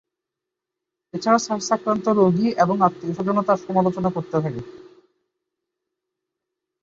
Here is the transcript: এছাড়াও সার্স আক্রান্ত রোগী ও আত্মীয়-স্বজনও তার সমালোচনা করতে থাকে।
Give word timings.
এছাড়াও 1.13 1.39
সার্স 1.39 1.67
আক্রান্ত 1.71 2.05
রোগী 2.19 2.47
ও 2.63 2.73
আত্মীয়-স্বজনও 2.81 3.47
তার 3.47 3.59
সমালোচনা 3.65 4.09
করতে 4.11 4.35
থাকে। 4.35 4.61